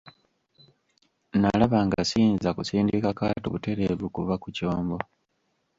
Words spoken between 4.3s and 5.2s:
ku kyombo.